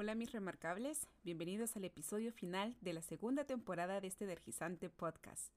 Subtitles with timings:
[0.00, 5.52] Hola mis remarcables, bienvenidos al episodio final de la segunda temporada de este energizante podcast.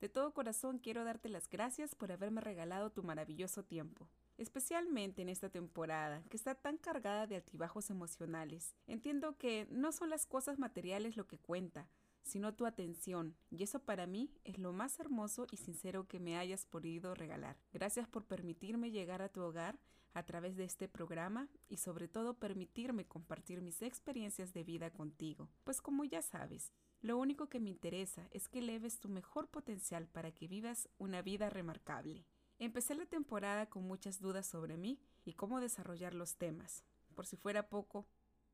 [0.00, 4.08] De todo corazón quiero darte las gracias por haberme regalado tu maravilloso tiempo,
[4.38, 8.76] especialmente en esta temporada que está tan cargada de altibajos emocionales.
[8.86, 11.88] Entiendo que no son las cosas materiales lo que cuenta,
[12.22, 16.38] sino tu atención, y eso para mí es lo más hermoso y sincero que me
[16.38, 17.56] hayas podido regalar.
[17.72, 19.80] Gracias por permitirme llegar a tu hogar
[20.12, 25.48] a través de este programa y sobre todo permitirme compartir mis experiencias de vida contigo,
[25.64, 30.06] pues como ya sabes, lo único que me interesa es que eleves tu mejor potencial
[30.06, 32.26] para que vivas una vida remarcable.
[32.58, 36.84] Empecé la temporada con muchas dudas sobre mí y cómo desarrollar los temas.
[37.14, 38.06] Por si fuera poco,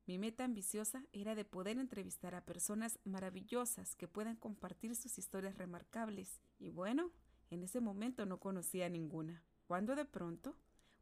[0.05, 5.57] mi meta ambiciosa era de poder entrevistar a personas maravillosas que puedan compartir sus historias
[5.57, 6.39] remarcables.
[6.57, 7.11] Y bueno,
[7.49, 9.43] en ese momento no conocía ninguna.
[9.65, 10.57] Cuando de pronto,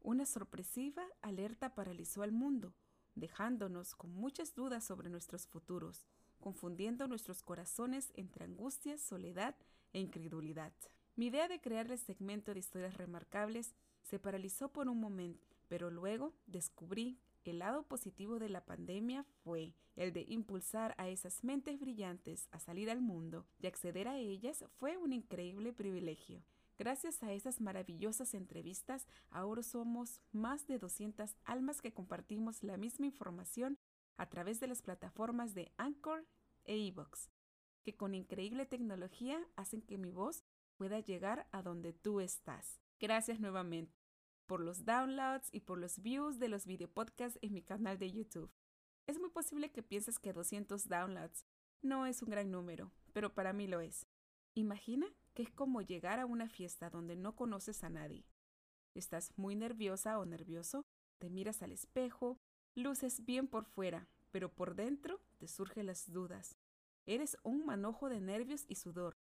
[0.06, 2.72] una sorpresiva alerta paralizó al mundo,
[3.16, 6.06] dejándonos con muchas dudas sobre nuestros futuros,
[6.38, 9.56] confundiendo nuestros corazones entre angustia, soledad
[9.92, 10.72] e incredulidad.
[11.16, 15.90] Mi idea de crear el segmento de historias remarcables se paralizó por un momento, pero
[15.90, 21.80] luego descubrí el lado positivo de la pandemia fue el de impulsar a esas mentes
[21.80, 26.44] brillantes a salir al mundo y acceder a ellas fue un increíble privilegio.
[26.78, 33.06] Gracias a esas maravillosas entrevistas, ahora somos más de 200 almas que compartimos la misma
[33.06, 33.78] información
[34.18, 36.26] a través de las plataformas de Anchor
[36.64, 37.30] e Evox,
[37.82, 40.44] que con increíble tecnología hacen que mi voz
[40.76, 42.78] pueda llegar a donde tú estás.
[43.00, 43.96] Gracias nuevamente
[44.46, 48.52] por los downloads y por los views de los videopodcasts en mi canal de YouTube.
[49.06, 51.46] Es muy posible que pienses que 200 downloads
[51.80, 54.06] no es un gran número, pero para mí lo es.
[54.54, 55.06] Imagina
[55.36, 58.24] que es como llegar a una fiesta donde no conoces a nadie.
[58.94, 60.86] Estás muy nerviosa o nervioso,
[61.18, 62.40] te miras al espejo,
[62.74, 66.56] luces bien por fuera, pero por dentro te surgen las dudas.
[67.04, 69.18] Eres un manojo de nervios y sudor.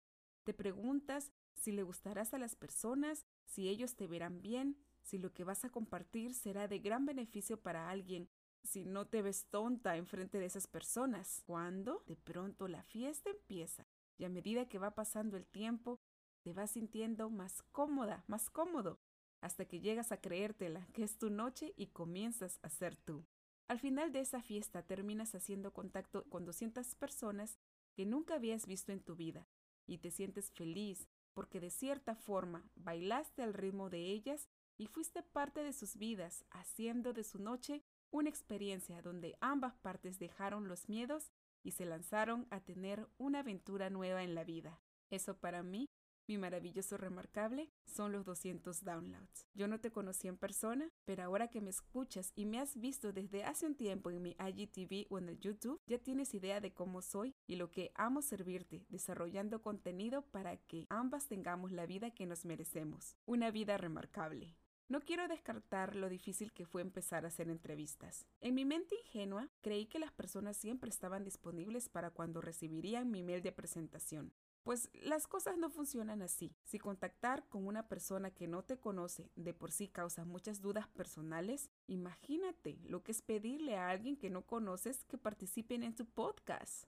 [0.45, 5.33] Te preguntas si le gustarás a las personas, si ellos te verán bien, si lo
[5.33, 8.29] que vas a compartir será de gran beneficio para alguien,
[8.63, 11.43] si no te ves tonta enfrente de esas personas.
[11.47, 13.87] Cuando de pronto la fiesta empieza
[14.19, 16.01] y a medida que va pasando el tiempo,
[16.43, 18.99] te vas sintiendo más cómoda, más cómodo,
[19.41, 23.25] hasta que llegas a creértela que es tu noche y comienzas a ser tú.
[23.69, 27.59] Al final de esa fiesta terminas haciendo contacto con 200 personas
[27.95, 29.49] que nunca habías visto en tu vida
[29.87, 35.23] y te sientes feliz porque de cierta forma bailaste al ritmo de ellas y fuiste
[35.23, 40.89] parte de sus vidas, haciendo de su noche una experiencia donde ambas partes dejaron los
[40.89, 41.33] miedos
[41.63, 44.81] y se lanzaron a tener una aventura nueva en la vida.
[45.11, 45.89] Eso para mí,
[46.27, 49.47] mi maravilloso remarcable, son los 200 downloads.
[49.55, 53.13] Yo no te conocí en persona, pero ahora que me escuchas y me has visto
[53.13, 56.73] desde hace un tiempo en mi IGTV o en el YouTube, ya tienes idea de
[56.73, 62.11] cómo soy y lo que amo servirte, desarrollando contenido para que ambas tengamos la vida
[62.11, 63.17] que nos merecemos.
[63.27, 64.57] Una vida remarcable.
[64.93, 68.27] No quiero descartar lo difícil que fue empezar a hacer entrevistas.
[68.41, 73.23] En mi mente ingenua, creí que las personas siempre estaban disponibles para cuando recibirían mi
[73.23, 74.35] mail de presentación.
[74.63, 76.55] Pues las cosas no funcionan así.
[76.63, 80.87] Si contactar con una persona que no te conoce de por sí causa muchas dudas
[80.89, 86.07] personales, imagínate lo que es pedirle a alguien que no conoces que participen en tu
[86.07, 86.85] podcast.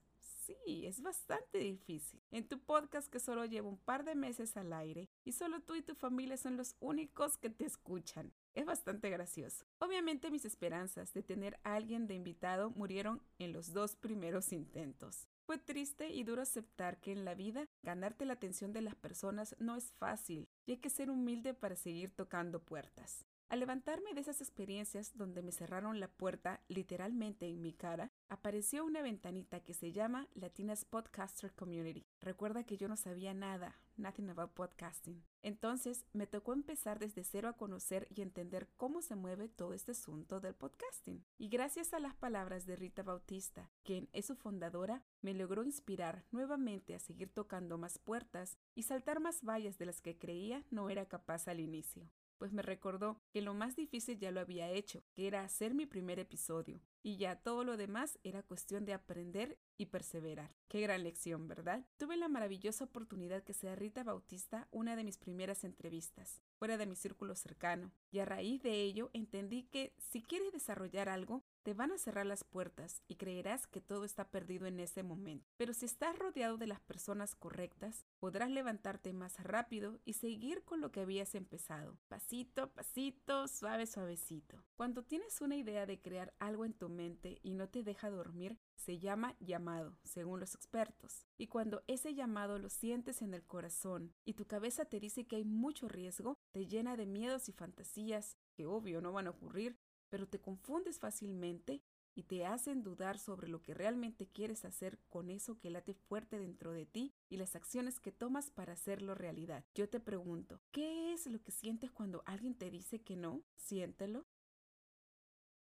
[0.46, 2.20] Sí, es bastante difícil.
[2.30, 5.74] En tu podcast que solo lleva un par de meses al aire y solo tú
[5.74, 8.32] y tu familia son los únicos que te escuchan.
[8.54, 9.64] Es bastante gracioso.
[9.78, 15.28] Obviamente mis esperanzas de tener a alguien de invitado murieron en los dos primeros intentos.
[15.46, 19.54] Fue triste y duro aceptar que en la vida ganarte la atención de las personas
[19.58, 23.26] no es fácil y hay que ser humilde para seguir tocando puertas.
[23.54, 28.84] Al levantarme de esas experiencias donde me cerraron la puerta literalmente en mi cara, apareció
[28.84, 32.04] una ventanita que se llama Latinas Podcaster Community.
[32.20, 35.22] Recuerda que yo no sabía nada, nothing about podcasting.
[35.40, 39.92] Entonces me tocó empezar desde cero a conocer y entender cómo se mueve todo este
[39.92, 41.24] asunto del podcasting.
[41.38, 46.24] Y gracias a las palabras de Rita Bautista, quien es su fundadora, me logró inspirar
[46.32, 50.90] nuevamente a seguir tocando más puertas y saltar más vallas de las que creía no
[50.90, 52.10] era capaz al inicio
[52.44, 55.86] pues me recordó que lo más difícil ya lo había hecho, que era hacer mi
[55.86, 60.54] primer episodio, y ya todo lo demás era cuestión de aprender y perseverar.
[60.68, 61.86] Qué gran lección, ¿verdad?
[61.96, 66.84] Tuve la maravillosa oportunidad que sea Rita Bautista una de mis primeras entrevistas, fuera de
[66.84, 71.72] mi círculo cercano, y a raíz de ello entendí que si quieres desarrollar algo, te
[71.72, 75.50] van a cerrar las puertas y creerás que todo está perdido en ese momento.
[75.56, 80.80] Pero si estás rodeado de las personas correctas, podrás levantarte más rápido y seguir con
[80.80, 84.64] lo que habías empezado, pasito a pasito, suave, suavecito.
[84.76, 88.58] Cuando tienes una idea de crear algo en tu mente y no te deja dormir,
[88.76, 91.26] se llama llamado, según los expertos.
[91.36, 95.36] Y cuando ese llamado lo sientes en el corazón y tu cabeza te dice que
[95.36, 99.78] hay mucho riesgo, te llena de miedos y fantasías que obvio no van a ocurrir,
[100.08, 101.82] pero te confundes fácilmente
[102.14, 106.38] y te hacen dudar sobre lo que realmente quieres hacer con eso que late fuerte
[106.38, 109.64] dentro de ti y las acciones que tomas para hacerlo realidad.
[109.74, 113.42] Yo te pregunto, ¿qué es lo que sientes cuando alguien te dice que no?
[113.56, 114.26] Siéntelo.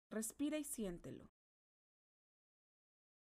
[0.09, 1.29] Respira y siéntelo.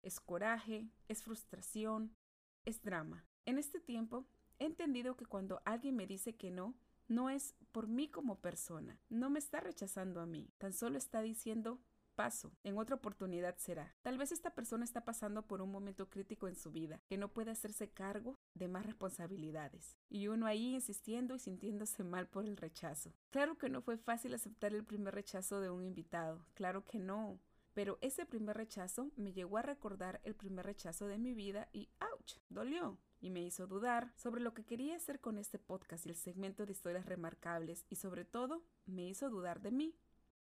[0.02, 2.16] Es coraje, es frustración,
[2.64, 3.26] es drama.
[3.44, 4.26] En este tiempo
[4.58, 6.74] he entendido que cuando alguien me dice que no,
[7.06, 11.20] no es por mí como persona, no me está rechazando a mí, tan solo está
[11.20, 11.80] diciendo
[12.20, 13.94] paso, en otra oportunidad será.
[14.02, 17.32] Tal vez esta persona está pasando por un momento crítico en su vida, que no
[17.32, 19.96] puede hacerse cargo de más responsabilidades.
[20.10, 23.14] Y uno ahí insistiendo y sintiéndose mal por el rechazo.
[23.30, 27.40] Claro que no fue fácil aceptar el primer rechazo de un invitado, claro que no.
[27.72, 31.88] Pero ese primer rechazo me llegó a recordar el primer rechazo de mi vida y
[32.00, 32.34] ¡ouch!
[32.50, 36.16] dolió y me hizo dudar sobre lo que quería hacer con este podcast y el
[36.16, 39.94] segmento de historias remarcables y sobre todo me hizo dudar de mí,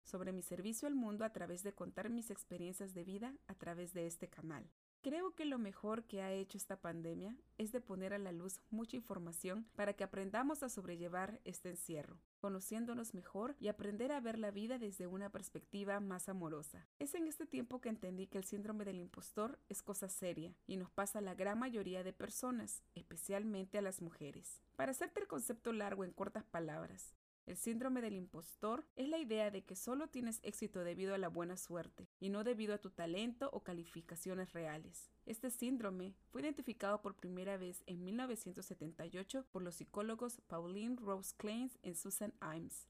[0.03, 3.93] sobre mi servicio al mundo a través de contar mis experiencias de vida a través
[3.93, 4.69] de este canal.
[5.03, 8.59] Creo que lo mejor que ha hecho esta pandemia es de poner a la luz
[8.69, 14.37] mucha información para que aprendamos a sobrellevar este encierro, conociéndonos mejor y aprender a ver
[14.37, 16.87] la vida desde una perspectiva más amorosa.
[16.99, 20.77] Es en este tiempo que entendí que el síndrome del impostor es cosa seria y
[20.77, 24.61] nos pasa a la gran mayoría de personas, especialmente a las mujeres.
[24.75, 27.15] Para hacerte el concepto largo en cortas palabras,
[27.45, 31.27] el síndrome del impostor es la idea de que solo tienes éxito debido a la
[31.27, 35.11] buena suerte y no debido a tu talento o calificaciones reales.
[35.25, 41.71] Este síndrome fue identificado por primera vez en 1978 por los psicólogos Pauline Rose Klein
[41.81, 42.87] y Susan Imes.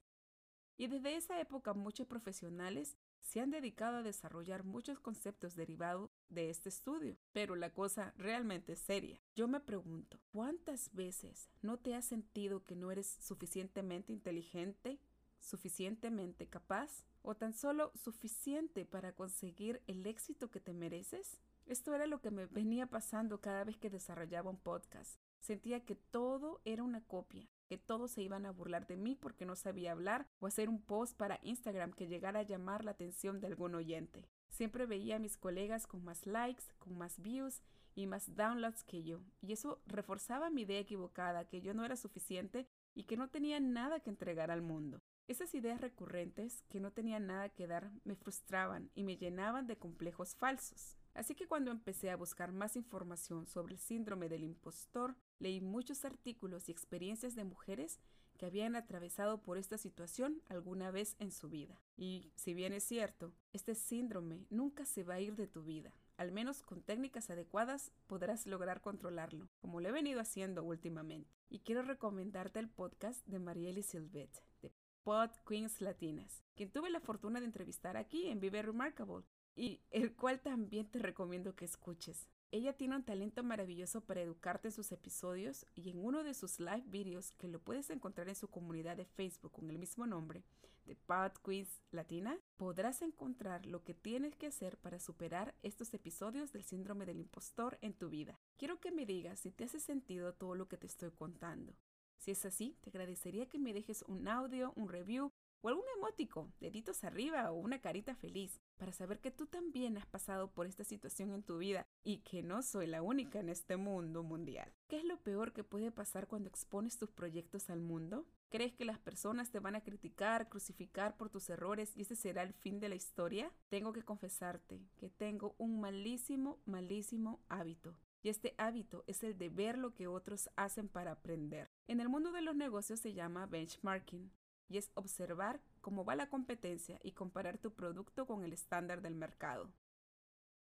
[0.76, 6.50] Y desde esa época muchos profesionales se han dedicado a desarrollar muchos conceptos derivados de
[6.50, 9.20] este estudio, pero la cosa realmente es seria.
[9.34, 15.00] Yo me pregunto, ¿cuántas veces no te has sentido que no eres suficientemente inteligente,
[15.40, 21.38] suficientemente capaz o tan solo suficiente para conseguir el éxito que te mereces?
[21.66, 25.18] Esto era lo que me venía pasando cada vez que desarrollaba un podcast.
[25.38, 29.46] Sentía que todo era una copia, que todos se iban a burlar de mí porque
[29.46, 33.40] no sabía hablar o hacer un post para Instagram que llegara a llamar la atención
[33.40, 34.28] de algún oyente.
[34.50, 37.62] Siempre veía a mis colegas con más likes, con más views
[37.94, 41.96] y más downloads que yo, y eso reforzaba mi idea equivocada que yo no era
[41.96, 45.00] suficiente y que no tenía nada que entregar al mundo.
[45.26, 49.78] Esas ideas recurrentes que no tenían nada que dar me frustraban y me llenaban de
[49.78, 50.98] complejos falsos.
[51.14, 56.04] Así que cuando empecé a buscar más información sobre el síndrome del impostor, leí muchos
[56.04, 57.98] artículos y experiencias de mujeres
[58.38, 61.82] que habían atravesado por esta situación alguna vez en su vida.
[61.96, 65.94] Y si bien es cierto, este síndrome nunca se va a ir de tu vida.
[66.16, 71.30] Al menos con técnicas adecuadas podrás lograr controlarlo, como lo he venido haciendo últimamente.
[71.50, 74.72] Y quiero recomendarte el podcast de Marielle Silvet, de
[75.02, 79.24] Pod Queens Latinas, quien tuve la fortuna de entrevistar aquí en Vive Remarkable,
[79.56, 82.28] y el cual también te recomiendo que escuches.
[82.52, 86.60] Ella tiene un talento maravilloso para educarte en sus episodios y en uno de sus
[86.60, 90.44] live videos que lo puedes encontrar en su comunidad de Facebook con el mismo nombre,
[90.84, 96.52] de Pod Quiz Latina, podrás encontrar lo que tienes que hacer para superar estos episodios
[96.52, 98.38] del síndrome del impostor en tu vida.
[98.58, 101.74] Quiero que me digas si te hace sentido todo lo que te estoy contando.
[102.18, 105.32] Si es así, te agradecería que me dejes un audio, un review
[105.62, 110.06] o algún emótico, deditos arriba o una carita feliz, para saber que tú también has
[110.06, 113.76] pasado por esta situación en tu vida y que no soy la única en este
[113.76, 114.72] mundo mundial.
[114.88, 118.26] ¿Qué es lo peor que puede pasar cuando expones tus proyectos al mundo?
[118.50, 122.42] ¿Crees que las personas te van a criticar, crucificar por tus errores y ese será
[122.42, 123.50] el fin de la historia?
[123.68, 127.96] Tengo que confesarte que tengo un malísimo, malísimo hábito.
[128.22, 131.70] Y este hábito es el de ver lo que otros hacen para aprender.
[131.88, 134.30] En el mundo de los negocios se llama benchmarking
[134.72, 139.14] y es observar cómo va la competencia y comparar tu producto con el estándar del
[139.14, 139.70] mercado.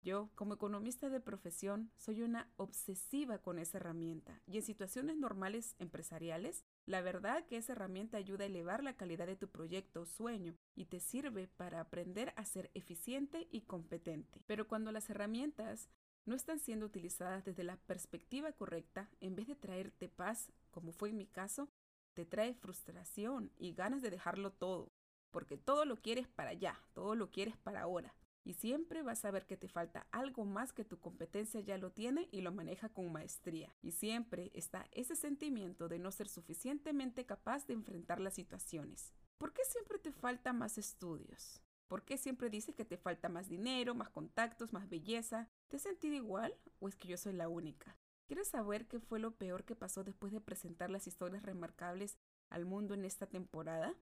[0.01, 5.75] Yo, como economista de profesión, soy una obsesiva con esa herramienta y en situaciones normales
[5.79, 10.05] empresariales, la verdad que esa herramienta ayuda a elevar la calidad de tu proyecto o
[10.05, 14.39] sueño y te sirve para aprender a ser eficiente y competente.
[14.45, 15.89] Pero cuando las herramientas
[16.25, 21.09] no están siendo utilizadas desde la perspectiva correcta, en vez de traerte paz, como fue
[21.09, 21.69] en mi caso,
[22.17, 24.91] te trae frustración y ganas de dejarlo todo,
[25.29, 28.15] porque todo lo quieres para allá, todo lo quieres para ahora.
[28.43, 31.91] y siempre vas a ver que te falta algo más que tu competencia ya lo
[31.91, 33.75] tiene y lo maneja con maestría.
[33.81, 39.13] Y siempre está ese sentimiento de no ser suficientemente capaz de enfrentar las situaciones.
[39.37, 41.61] ¿Por qué siempre te falta más estudios?
[41.87, 45.49] ¿Por qué siempre dices que te falta más dinero, más contactos, más belleza?
[45.67, 47.97] ¿Te has sentido igual o es que yo soy la única?
[48.27, 52.17] ¿Quieres saber qué fue lo peor que pasó después de presentar las historias remarcables
[52.49, 53.95] al mundo en esta temporada?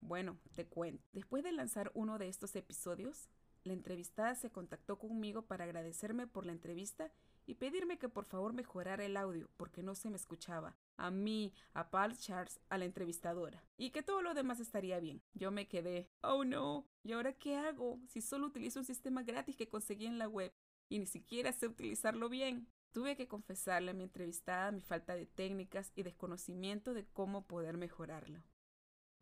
[0.00, 1.04] Bueno, te cuento.
[1.12, 3.28] Después de lanzar uno de estos episodios,
[3.64, 7.12] la entrevistada se contactó conmigo para agradecerme por la entrevista
[7.44, 10.74] y pedirme que por favor mejorara el audio porque no se me escuchaba.
[10.96, 13.62] A mí, a Paul Charles, a la entrevistadora.
[13.76, 15.22] Y que todo lo demás estaría bien.
[15.34, 16.08] Yo me quedé.
[16.22, 16.88] Oh no.
[17.02, 18.00] ¿Y ahora qué hago?
[18.08, 20.52] Si solo utilizo un sistema gratis que conseguí en la web
[20.88, 22.66] y ni siquiera sé utilizarlo bien.
[22.92, 27.78] Tuve que confesarle a mi entrevistada mi falta de técnicas y desconocimiento de cómo poder
[27.78, 28.42] mejorarlo.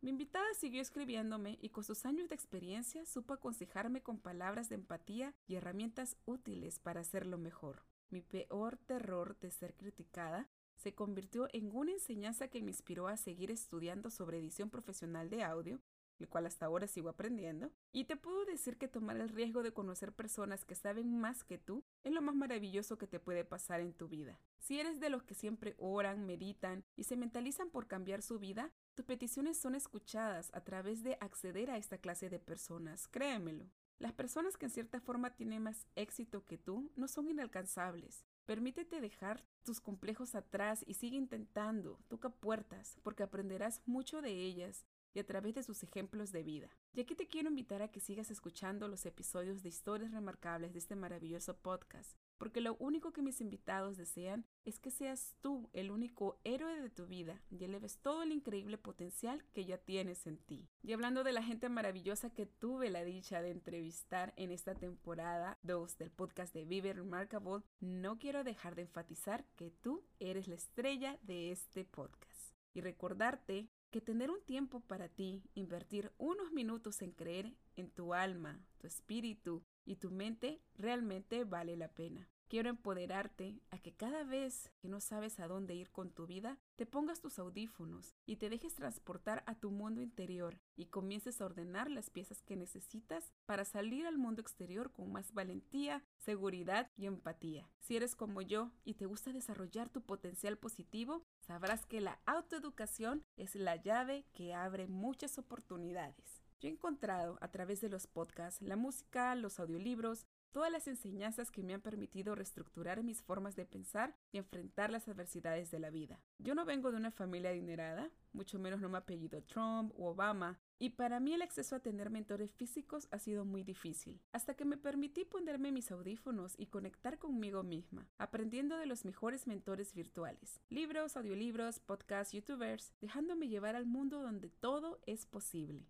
[0.01, 4.75] Mi invitada siguió escribiéndome y con sus años de experiencia supo aconsejarme con palabras de
[4.75, 7.85] empatía y herramientas útiles para hacerlo mejor.
[8.09, 13.15] Mi peor terror de ser criticada se convirtió en una enseñanza que me inspiró a
[13.15, 15.79] seguir estudiando sobre edición profesional de audio
[16.21, 19.73] el cual hasta ahora sigo aprendiendo, y te puedo decir que tomar el riesgo de
[19.73, 23.81] conocer personas que saben más que tú es lo más maravilloso que te puede pasar
[23.81, 24.39] en tu vida.
[24.59, 28.71] Si eres de los que siempre oran, meditan y se mentalizan por cambiar su vida,
[28.95, 33.69] tus peticiones son escuchadas a través de acceder a esta clase de personas, créemelo.
[33.99, 38.25] Las personas que en cierta forma tienen más éxito que tú no son inalcanzables.
[38.45, 44.85] Permítete dejar tus complejos atrás y sigue intentando, toca puertas, porque aprenderás mucho de ellas
[45.13, 46.69] y a través de sus ejemplos de vida.
[46.93, 50.79] Y aquí te quiero invitar a que sigas escuchando los episodios de historias remarcables de
[50.79, 55.91] este maravilloso podcast, porque lo único que mis invitados desean es que seas tú el
[55.91, 60.37] único héroe de tu vida y eleves todo el increíble potencial que ya tienes en
[60.37, 60.67] ti.
[60.81, 65.59] Y hablando de la gente maravillosa que tuve la dicha de entrevistar en esta temporada
[65.63, 70.55] 2 del podcast de Vive Remarkable, no quiero dejar de enfatizar que tú eres la
[70.55, 72.55] estrella de este podcast.
[72.73, 78.13] Y recordarte que tener un tiempo para ti, invertir unos minutos en creer en tu
[78.13, 82.27] alma, tu espíritu y tu mente realmente vale la pena.
[82.51, 86.57] Quiero empoderarte a que cada vez que no sabes a dónde ir con tu vida,
[86.75, 91.45] te pongas tus audífonos y te dejes transportar a tu mundo interior y comiences a
[91.45, 97.05] ordenar las piezas que necesitas para salir al mundo exterior con más valentía, seguridad y
[97.05, 97.69] empatía.
[97.79, 103.23] Si eres como yo y te gusta desarrollar tu potencial positivo, sabrás que la autoeducación
[103.37, 106.41] es la llave que abre muchas oportunidades.
[106.59, 111.51] Yo he encontrado a través de los podcasts, la música, los audiolibros, todas las enseñanzas
[111.51, 115.89] que me han permitido reestructurar mis formas de pensar y enfrentar las adversidades de la
[115.89, 116.19] vida.
[116.37, 120.59] Yo no vengo de una familia adinerada, mucho menos no me apellido Trump o Obama,
[120.79, 124.65] y para mí el acceso a tener mentores físicos ha sido muy difícil, hasta que
[124.65, 130.59] me permití ponerme mis audífonos y conectar conmigo misma, aprendiendo de los mejores mentores virtuales,
[130.69, 135.87] libros, audiolibros, podcasts, youtubers, dejándome llevar al mundo donde todo es posible.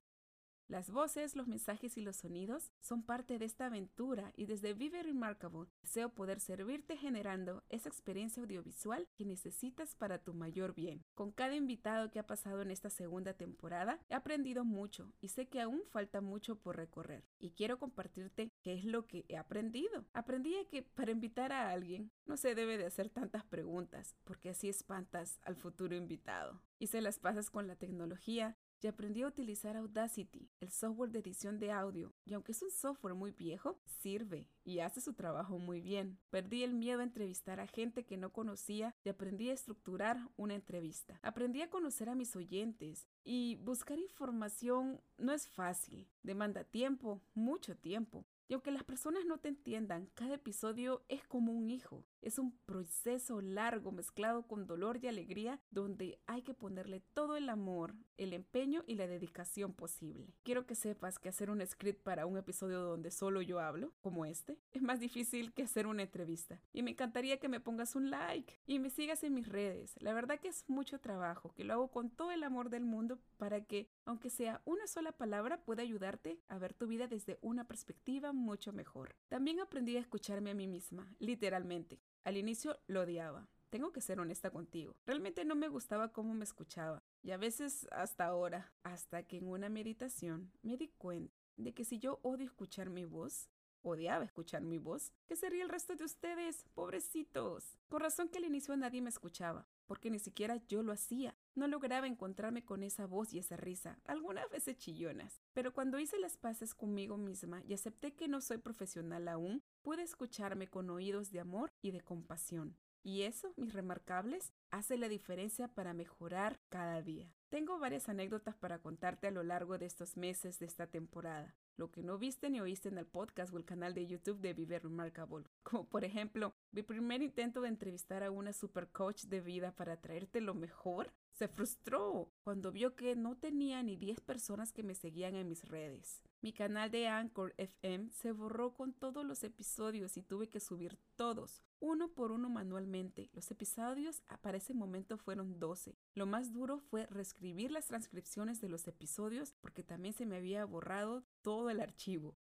[0.72, 5.04] Las voces, los mensajes y los sonidos son parte de esta aventura y desde Vive
[5.04, 11.04] Remarkable deseo poder servirte generando esa experiencia audiovisual que necesitas para tu mayor bien.
[11.14, 15.50] Con cada invitado que ha pasado en esta segunda temporada he aprendido mucho y sé
[15.50, 17.26] que aún falta mucho por recorrer.
[17.38, 20.06] Y quiero compartirte qué es lo que he aprendido.
[20.14, 24.70] Aprendí que para invitar a alguien no se debe de hacer tantas preguntas porque así
[24.70, 26.62] espantas al futuro invitado.
[26.80, 31.20] Y se las pasas con la tecnología y aprendí a utilizar Audacity, el software de
[31.20, 35.60] edición de audio, y aunque es un software muy viejo, sirve y hace su trabajo
[35.60, 36.18] muy bien.
[36.30, 40.56] Perdí el miedo a entrevistar a gente que no conocía y aprendí a estructurar una
[40.56, 41.20] entrevista.
[41.22, 47.78] Aprendí a conocer a mis oyentes y buscar información no es fácil, demanda tiempo, mucho
[47.78, 48.26] tiempo.
[48.52, 52.04] Y aunque las personas no te entiendan, cada episodio es como un hijo.
[52.22, 57.48] Es un proceso largo mezclado con dolor y alegría donde hay que ponerle todo el
[57.48, 60.36] amor, el empeño y la dedicación posible.
[60.44, 64.26] Quiero que sepas que hacer un script para un episodio donde solo yo hablo, como
[64.26, 66.62] este, es más difícil que hacer una entrevista.
[66.74, 69.96] Y me encantaría que me pongas un like y me sigas en mis redes.
[70.00, 73.18] La verdad que es mucho trabajo, que lo hago con todo el amor del mundo
[73.38, 77.68] para que, aunque sea una sola palabra, pueda ayudarte a ver tu vida desde una
[77.68, 79.16] perspectiva mucho mejor.
[79.28, 82.00] También aprendí a escucharme a mí misma, literalmente.
[82.24, 83.48] Al inicio lo odiaba.
[83.70, 84.98] Tengo que ser honesta contigo.
[85.06, 87.04] Realmente no me gustaba cómo me escuchaba.
[87.24, 91.86] Y a veces hasta ahora, hasta que en una meditación me di cuenta de que
[91.86, 93.50] si yo odio escuchar mi voz,
[93.82, 97.78] odiaba escuchar mi voz, ¿qué sería el resto de ustedes, pobrecitos?
[97.88, 101.36] Con razón que al inicio nadie me escuchaba, porque ni siquiera yo lo hacía.
[101.54, 105.42] No lograba encontrarme con esa voz y esa risa, algunas veces chillonas.
[105.54, 110.04] Pero cuando hice las paces conmigo misma y acepté que no soy profesional aún, pude
[110.04, 112.78] escucharme con oídos de amor y de compasión.
[113.04, 117.34] Y eso, mis remarcables, hace la diferencia para mejorar cada día.
[117.50, 121.56] Tengo varias anécdotas para contarte a lo largo de estos meses de esta temporada.
[121.76, 124.54] Lo que no viste ni oíste en el podcast o el canal de YouTube de
[124.54, 125.46] Vive Remarkable.
[125.64, 130.00] Como por ejemplo, mi primer intento de entrevistar a una super coach de vida para
[130.00, 131.12] traerte lo mejor
[131.42, 135.68] se frustró cuando vio que no tenía ni 10 personas que me seguían en mis
[135.68, 136.22] redes.
[136.40, 141.00] Mi canal de Anchor FM se borró con todos los episodios y tuve que subir
[141.16, 143.32] todos, uno por uno manualmente.
[143.34, 145.98] Los episodios para ese momento fueron 12.
[146.14, 150.64] Lo más duro fue reescribir las transcripciones de los episodios porque también se me había
[150.66, 152.38] borrado todo el archivo.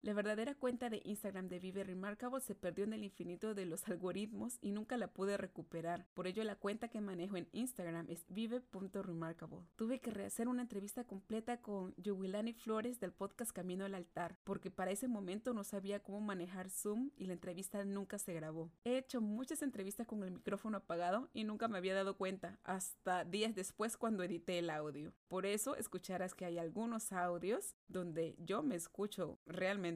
[0.00, 3.88] La verdadera cuenta de Instagram de Vive Remarkable se perdió en el infinito de los
[3.88, 6.06] algoritmos y nunca la pude recuperar.
[6.14, 9.66] Por ello la cuenta que manejo en Instagram es vive.remarkable.
[9.74, 14.70] Tuve que rehacer una entrevista completa con Yuwilani Flores del podcast Camino al Altar, porque
[14.70, 18.70] para ese momento no sabía cómo manejar Zoom y la entrevista nunca se grabó.
[18.84, 23.24] He hecho muchas entrevistas con el micrófono apagado y nunca me había dado cuenta, hasta
[23.24, 25.12] días después cuando edité el audio.
[25.26, 29.87] Por eso escucharás que hay algunos audios donde yo me escucho realmente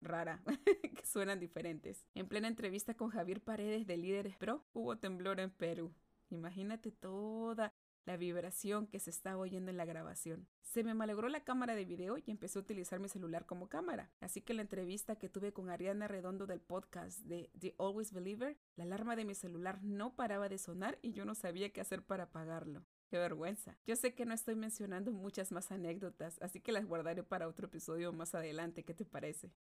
[0.00, 0.42] rara,
[0.96, 2.06] que suenan diferentes.
[2.14, 5.94] En plena entrevista con Javier Paredes de Líderes Pro, hubo temblor en Perú.
[6.30, 7.72] Imagínate toda
[8.06, 10.48] la vibración que se estaba oyendo en la grabación.
[10.62, 14.10] Se me malogró la cámara de video y empecé a utilizar mi celular como cámara.
[14.20, 18.56] Así que la entrevista que tuve con Ariana Redondo del podcast de The Always Believer,
[18.76, 22.02] la alarma de mi celular no paraba de sonar y yo no sabía qué hacer
[22.02, 22.84] para apagarlo.
[23.08, 23.76] Qué vergüenza.
[23.86, 27.66] Yo sé que no estoy mencionando muchas más anécdotas, así que las guardaré para otro
[27.66, 28.84] episodio más adelante.
[28.84, 29.52] ¿Qué te parece?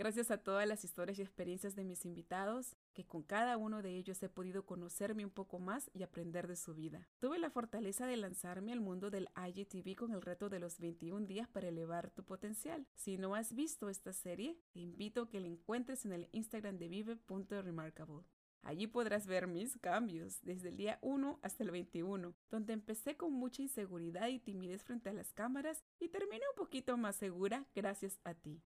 [0.00, 3.98] Gracias a todas las historias y experiencias de mis invitados, que con cada uno de
[3.98, 7.06] ellos he podido conocerme un poco más y aprender de su vida.
[7.18, 11.26] Tuve la fortaleza de lanzarme al mundo del IGTV con el reto de los 21
[11.26, 12.86] días para elevar tu potencial.
[12.94, 16.78] Si no has visto esta serie, te invito a que la encuentres en el Instagram
[16.78, 18.24] de vive.remarkable.
[18.62, 23.34] Allí podrás ver mis cambios desde el día 1 hasta el 21, donde empecé con
[23.34, 28.18] mucha inseguridad y timidez frente a las cámaras y terminé un poquito más segura gracias
[28.24, 28.62] a ti.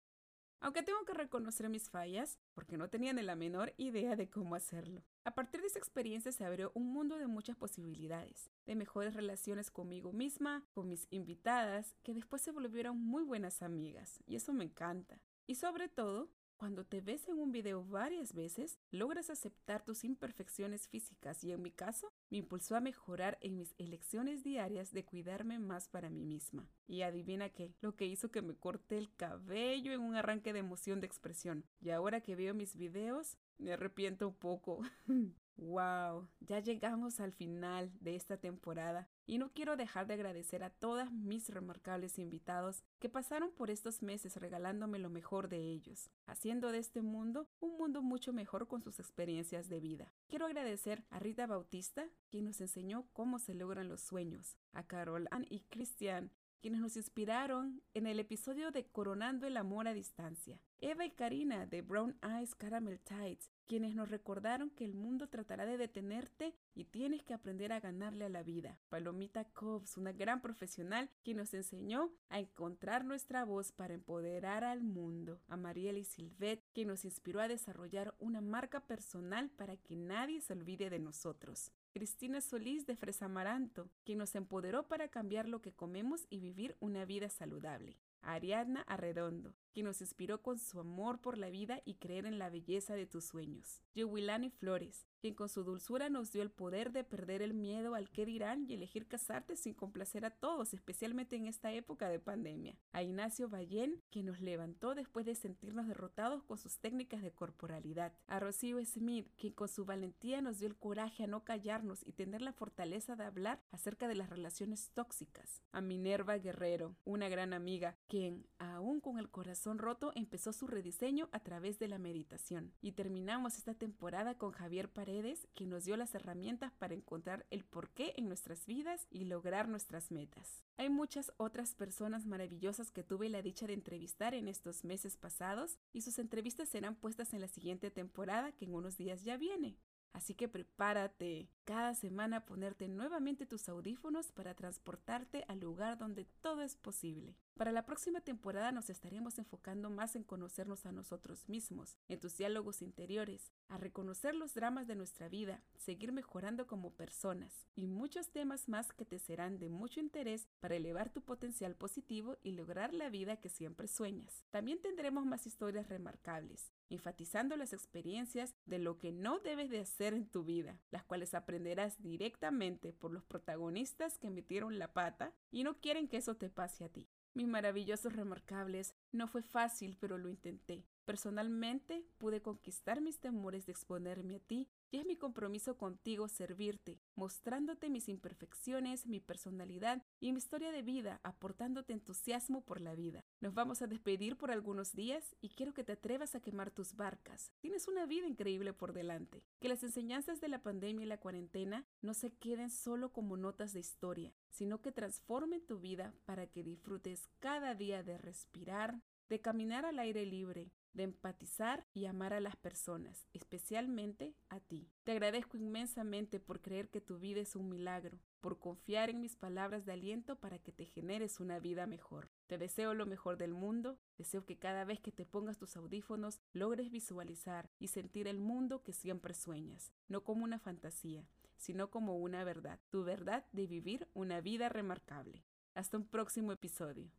[0.65, 4.55] Aunque tengo que reconocer mis fallas, porque no tenía ni la menor idea de cómo
[4.55, 5.03] hacerlo.
[5.25, 9.73] A partir de esa experiencia se abrió un mundo de muchas posibilidades, de mejores relaciones
[9.73, 14.63] conmigo misma, con mis invitadas, que después se volvieron muy buenas amigas, y eso me
[14.63, 15.21] encanta.
[15.49, 16.31] Y sobre todo,
[16.63, 21.61] cuando te ves en un video varias veces, logras aceptar tus imperfecciones físicas y en
[21.61, 26.23] mi caso, me impulsó a mejorar en mis elecciones diarias de cuidarme más para mí
[26.23, 26.69] misma.
[26.87, 30.61] Y adivina qué, lo que hizo que me corte el cabello en un arranque de
[30.61, 31.65] emoción de expresión.
[31.81, 34.83] Y ahora que veo mis videos, me arrepiento un poco.
[35.57, 40.71] Wow, ya llegamos al final de esta temporada y no quiero dejar de agradecer a
[40.71, 46.73] todas mis remarcables invitados que pasaron por estos meses regalándome lo mejor de ellos, haciendo
[46.73, 50.13] de este mundo un mundo mucho mejor con sus experiencias de vida.
[50.29, 55.29] Quiero agradecer a Rita Bautista, quien nos enseñó cómo se logran los sueños, a Carol
[55.31, 60.61] Ann y Cristian, quienes nos inspiraron en el episodio de Coronando el Amor a Distancia.
[60.85, 65.65] Eva y Karina de Brown Eyes Caramel Tides, quienes nos recordaron que el mundo tratará
[65.65, 68.81] de detenerte y tienes que aprender a ganarle a la vida.
[68.89, 74.83] Palomita Cobbs, una gran profesional, quien nos enseñó a encontrar nuestra voz para empoderar al
[74.83, 75.41] mundo.
[75.47, 80.53] A Mariela Silvet, quien nos inspiró a desarrollar una marca personal para que nadie se
[80.53, 81.71] olvide de nosotros.
[81.93, 86.75] Cristina Solís de Fresa Amaranto, quien nos empoderó para cambiar lo que comemos y vivir
[86.81, 88.01] una vida saludable.
[88.23, 92.51] Ariadna Arredondo, quien nos inspiró con su amor por la vida y creer en la
[92.51, 93.83] belleza de tus sueños.
[93.95, 98.11] Yewilani Flores, quien con su dulzura nos dio el poder de perder el miedo al
[98.11, 102.77] que dirán y elegir casarte sin complacer a todos, especialmente en esta época de pandemia.
[102.91, 108.13] A Ignacio Ballén, quien nos levantó después de sentirnos derrotados con sus técnicas de corporalidad.
[108.27, 112.15] A Rocío Smith, quien con su valentía nos dio el coraje a no callarnos y
[112.15, 115.63] tener la fortaleza de hablar acerca de las relaciones tóxicas.
[115.71, 121.29] A Minerva Guerrero, una gran amiga, quien, aún con el corazón roto, empezó su rediseño
[121.31, 122.73] a través de la meditación.
[122.81, 125.12] Y terminamos esta temporada con Javier Paredes
[125.55, 130.11] que nos dio las herramientas para encontrar el porqué en nuestras vidas y lograr nuestras
[130.11, 130.65] metas.
[130.79, 135.79] Hay muchas otras personas maravillosas que tuve la dicha de entrevistar en estos meses pasados
[135.93, 139.77] y sus entrevistas serán puestas en la siguiente temporada que en unos días ya viene.
[140.13, 146.63] Así que prepárate cada semana ponerte nuevamente tus audífonos para transportarte al lugar donde todo
[146.63, 147.37] es posible.
[147.57, 152.37] Para la próxima temporada nos estaremos enfocando más en conocernos a nosotros mismos, en tus
[152.37, 158.31] diálogos interiores, a reconocer los dramas de nuestra vida, seguir mejorando como personas y muchos
[158.31, 162.93] temas más que te serán de mucho interés para elevar tu potencial positivo y lograr
[162.93, 164.45] la vida que siempre sueñas.
[164.51, 170.15] También tendremos más historias remarcables, enfatizando las experiencias de lo que no debes de hacer
[170.15, 175.65] en tu vida, las cuales aprenderás directamente por los protagonistas que metieron la pata y
[175.65, 177.09] no quieren que eso te pase a ti.
[177.35, 180.85] Mis maravillosos remarcables, no fue fácil, pero lo intenté.
[181.07, 187.01] Personalmente pude conquistar mis temores de exponerme a ti y es mi compromiso contigo servirte,
[187.17, 193.25] mostrándote mis imperfecciones, mi personalidad y mi historia de vida, aportándote entusiasmo por la vida.
[193.43, 196.95] Nos vamos a despedir por algunos días y quiero que te atrevas a quemar tus
[196.95, 197.51] barcas.
[197.59, 199.43] Tienes una vida increíble por delante.
[199.59, 203.73] Que las enseñanzas de la pandemia y la cuarentena no se queden solo como notas
[203.73, 209.41] de historia, sino que transformen tu vida para que disfrutes cada día de respirar, de
[209.41, 214.89] caminar al aire libre, de empatizar y amar a las personas, especialmente a ti.
[215.03, 219.35] Te agradezco inmensamente por creer que tu vida es un milagro, por confiar en mis
[219.35, 222.31] palabras de aliento para que te generes una vida mejor.
[222.53, 226.43] Te deseo lo mejor del mundo, deseo que cada vez que te pongas tus audífonos
[226.53, 232.19] logres visualizar y sentir el mundo que siempre sueñas, no como una fantasía, sino como
[232.19, 235.47] una verdad, tu verdad de vivir una vida remarcable.
[235.73, 237.11] Hasta un próximo episodio.